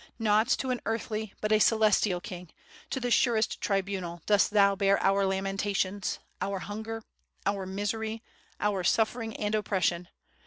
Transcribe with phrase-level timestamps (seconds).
[0.17, 2.49] not to an earthly, but a celestial King,
[2.89, 7.03] to the surest tribunal, dost thou bear our lamentations, our hunger,
[7.45, 8.23] our misery,
[8.59, 10.07] our suffering and op pression.